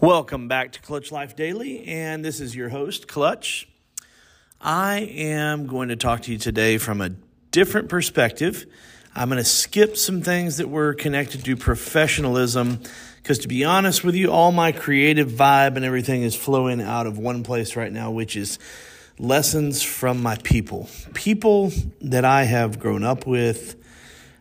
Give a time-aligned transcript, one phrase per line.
[0.00, 3.68] Welcome back to Clutch Life Daily, and this is your host, Clutch.
[4.60, 7.08] I am going to talk to you today from a
[7.50, 8.64] different perspective.
[9.16, 12.78] I'm going to skip some things that were connected to professionalism
[13.16, 17.08] because, to be honest with you, all my creative vibe and everything is flowing out
[17.08, 18.60] of one place right now, which is
[19.18, 20.88] lessons from my people.
[21.12, 21.72] People
[22.02, 23.74] that I have grown up with,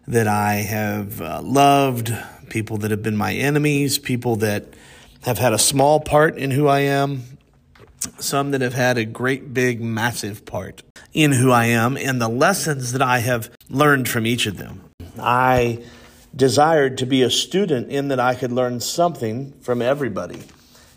[0.08, 2.16] that I have uh, loved,
[2.50, 4.66] people that have been my enemies, people that
[5.23, 7.38] have had a small part in who I am,
[8.20, 12.30] some that have had a great, big, massive part in who I am, and the
[12.30, 14.84] lessons that I have learned from each of them.
[15.20, 15.84] I
[16.35, 20.44] desired to be a student in that I could learn something from everybody,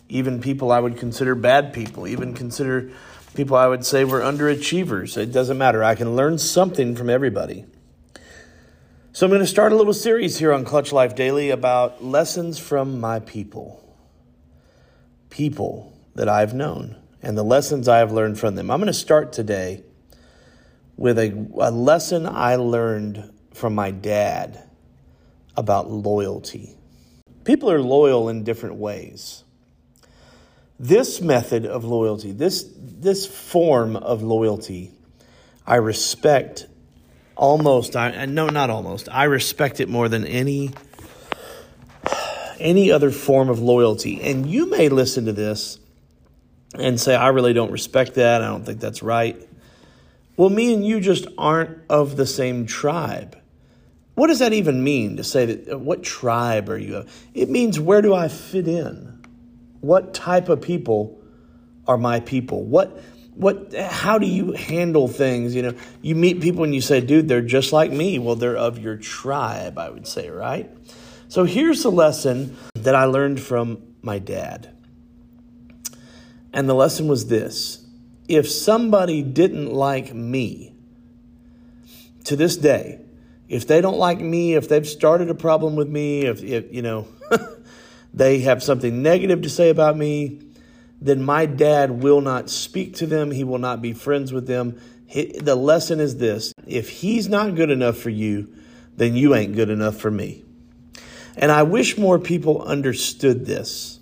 [0.09, 2.91] even people I would consider bad people, even consider
[3.33, 5.17] people I would say were underachievers.
[5.17, 5.83] It doesn't matter.
[5.83, 7.65] I can learn something from everybody.
[9.13, 12.59] So I'm going to start a little series here on Clutch Life Daily about lessons
[12.59, 13.81] from my people
[15.31, 18.69] people that I've known and the lessons I have learned from them.
[18.69, 19.83] I'm going to start today
[20.97, 21.29] with a,
[21.59, 24.63] a lesson I learned from my dad
[25.57, 26.75] about loyalty.
[27.43, 29.43] People are loyal in different ways.
[30.79, 34.91] This method of loyalty, this, this form of loyalty,
[35.65, 36.67] I respect
[37.35, 40.71] almost, I, no, not almost, I respect it more than any
[42.61, 44.21] any other form of loyalty.
[44.21, 45.79] And you may listen to this
[46.75, 48.41] and say, I really don't respect that.
[48.41, 49.37] I don't think that's right.
[50.37, 53.37] Well, me and you just aren't of the same tribe.
[54.15, 55.73] What does that even mean to say that?
[55.73, 57.27] Uh, what tribe are you of?
[57.33, 59.23] It means where do I fit in?
[59.81, 61.19] What type of people
[61.87, 62.63] are my people?
[62.63, 63.01] What,
[63.35, 65.55] what, how do you handle things?
[65.55, 68.19] You know, you meet people and you say, dude, they're just like me.
[68.19, 70.69] Well, they're of your tribe, I would say, right?
[71.31, 74.75] So here's a lesson that I learned from my dad.
[76.51, 77.87] And the lesson was this
[78.27, 80.75] if somebody didn't like me,
[82.25, 82.99] to this day,
[83.47, 86.81] if they don't like me, if they've started a problem with me, if, if you
[86.81, 87.07] know,
[88.13, 90.41] they have something negative to say about me,
[90.99, 93.31] then my dad will not speak to them.
[93.31, 94.81] He will not be friends with them.
[95.07, 98.53] The lesson is this if he's not good enough for you,
[98.97, 100.43] then you ain't good enough for me.
[101.41, 103.99] And I wish more people understood this.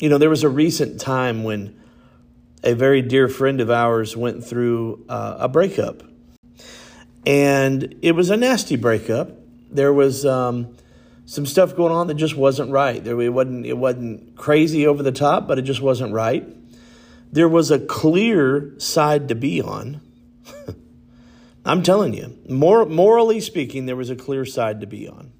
[0.00, 1.80] You know, there was a recent time when
[2.64, 6.02] a very dear friend of ours went through uh, a breakup.
[7.24, 9.30] And it was a nasty breakup.
[9.70, 10.76] There was um,
[11.24, 13.02] some stuff going on that just wasn't right.
[13.02, 16.44] There, it, wasn't, it wasn't crazy over the top, but it just wasn't right.
[17.30, 20.00] There was a clear side to be on.
[21.64, 25.30] I'm telling you, more, morally speaking, there was a clear side to be on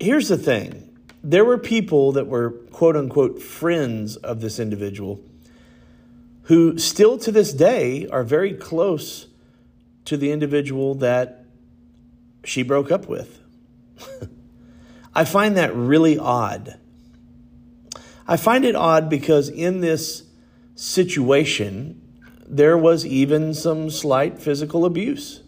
[0.00, 0.86] here's the thing
[1.22, 5.20] there were people that were quote unquote friends of this individual
[6.44, 9.26] who still to this day are very close
[10.06, 11.44] to the individual that
[12.42, 13.40] she broke up with.
[15.14, 16.78] I find that really odd.
[18.26, 20.24] I find it odd because in this
[20.74, 22.00] situation,
[22.46, 25.42] there was even some slight physical abuse.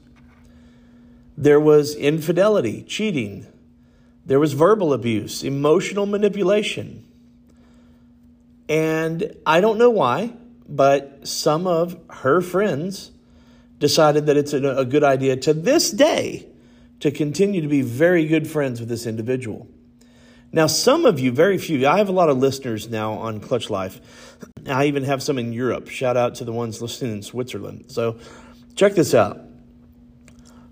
[1.36, 3.46] There was infidelity, cheating,
[4.24, 7.04] there was verbal abuse, emotional manipulation.
[8.68, 10.32] And I don't know why,
[10.68, 13.10] but some of her friends
[13.78, 16.46] decided that it's a, good idea to this day
[17.00, 19.66] to continue to be very good friends with this individual.
[20.52, 23.70] Now, some of you, very few, I have a lot of listeners now on Clutch
[23.70, 24.00] Life.
[24.68, 25.88] I even have some in Europe.
[25.88, 27.86] Shout out to the ones listening in Switzerland.
[27.88, 28.18] So,
[28.76, 29.40] check this out.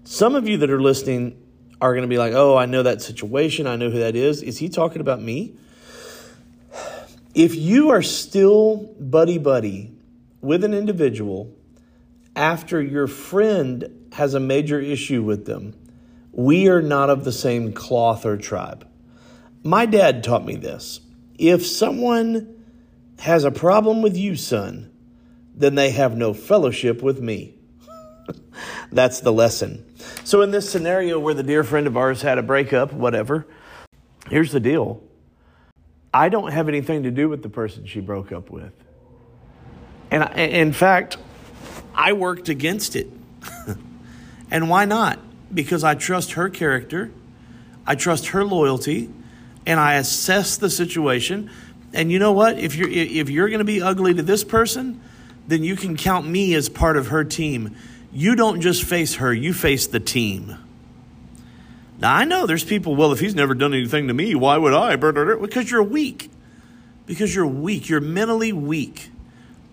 [0.04, 1.36] Some of you that are listening
[1.80, 3.66] are going to be like, oh, I know that situation.
[3.66, 4.42] I know who that is.
[4.42, 5.56] Is he talking about me?
[7.34, 9.92] If you are still buddy buddy
[10.40, 11.54] with an individual
[12.34, 15.74] after your friend has a major issue with them,
[16.32, 18.86] we are not of the same cloth or tribe.
[19.62, 21.00] My dad taught me this.
[21.38, 22.62] If someone
[23.20, 24.90] has a problem with you, son,
[25.54, 27.59] then they have no fellowship with me.
[28.92, 29.84] That's the lesson.
[30.24, 33.46] So, in this scenario where the dear friend of ours had a breakup, whatever,
[34.28, 35.02] here's the deal
[36.12, 38.72] I don't have anything to do with the person she broke up with.
[40.10, 41.16] And I, in fact,
[41.94, 43.08] I worked against it.
[44.50, 45.20] and why not?
[45.52, 47.10] Because I trust her character,
[47.86, 49.10] I trust her loyalty,
[49.66, 51.50] and I assess the situation.
[51.92, 52.58] And you know what?
[52.58, 55.00] If you're if you're going to be ugly to this person,
[55.46, 57.76] then you can count me as part of her team
[58.12, 60.56] you don't just face her, you face the team.
[61.98, 64.72] Now, I know there's people, well, if he's never done anything to me, why would
[64.72, 64.96] I?
[64.96, 66.30] Because you're weak.
[67.06, 69.10] Because you're weak, you're mentally weak.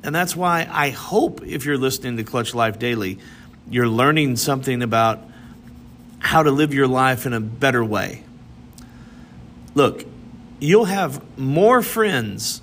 [0.03, 3.19] And that's why I hope if you're listening to Clutch Life Daily,
[3.69, 5.21] you're learning something about
[6.19, 8.23] how to live your life in a better way.
[9.75, 10.05] Look,
[10.59, 12.61] you'll have more friends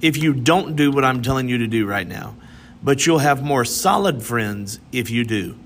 [0.00, 2.34] if you don't do what I'm telling you to do right now,
[2.82, 5.56] but you'll have more solid friends if you do.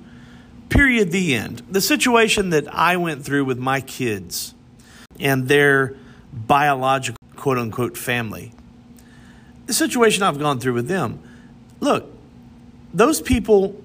[0.69, 1.13] Period.
[1.13, 1.63] The end.
[1.71, 4.55] The situation that I went through with my kids
[5.19, 5.95] and their
[6.33, 8.53] biological quote unquote family,
[9.67, 11.21] the situation I've gone through with them,
[11.81, 12.13] look,
[12.93, 13.81] those people,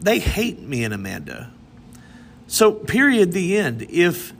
[0.00, 1.52] they hate me and Amanda.
[2.46, 3.86] So, period, the end.
[3.90, 4.32] If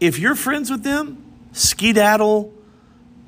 [0.00, 1.22] if you're friends with them,
[1.52, 2.52] skedaddle,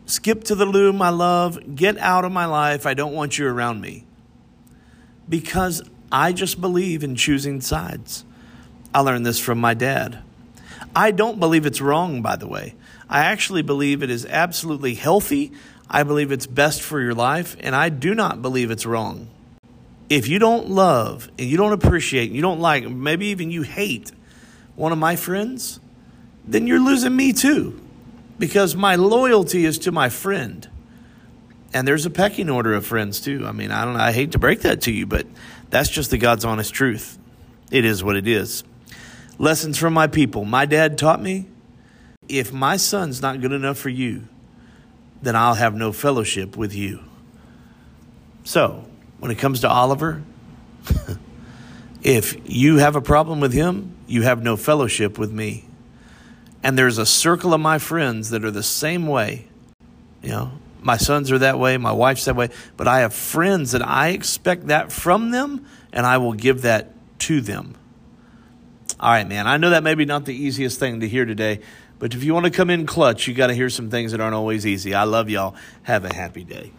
[0.07, 2.87] skip to the loo, my love, get out of my life.
[2.87, 4.05] I don't want you around me.
[5.29, 5.83] Because
[6.13, 8.25] I just believe in choosing sides.
[8.95, 10.23] I learned this from my dad.
[10.95, 12.75] I don't believe it's wrong, by the way.
[13.09, 15.53] I actually believe it is absolutely healthy.
[15.91, 19.29] I believe it's best for your life, and I do not believe it's wrong.
[20.09, 23.63] If you don't love and you don't appreciate, and you don't like, maybe even you
[23.63, 24.13] hate
[24.77, 25.81] one of my friends,
[26.45, 27.81] then you're losing me too.
[28.39, 30.69] Because my loyalty is to my friend.
[31.75, 33.45] And there's a pecking order of friends too.
[33.45, 35.27] I mean, I don't I hate to break that to you, but
[35.71, 37.19] that's just the God's honest truth.
[37.73, 38.63] It is what it is.
[39.39, 40.45] Lessons from my people.
[40.45, 41.47] My dad taught me
[42.29, 44.29] if my son's not good enough for you,
[45.21, 47.01] then I'll have no fellowship with you.
[48.45, 48.85] So,
[49.19, 50.23] when it comes to Oliver,
[52.03, 55.65] if you have a problem with him, you have no fellowship with me.
[56.63, 59.49] And there's a circle of my friends that are the same way.
[60.23, 60.51] You know,
[60.85, 64.09] my sons are that way, my wife's that way, but I have friends that I
[64.09, 67.75] expect that from them, and I will give that to them.
[69.01, 69.47] All right, man.
[69.47, 71.61] I know that may be not the easiest thing to hear today,
[71.99, 74.21] but if you want to come in clutch, you got to hear some things that
[74.21, 74.95] aren't always easy.
[74.95, 75.55] I love y'all.
[75.85, 76.73] Have a happy day.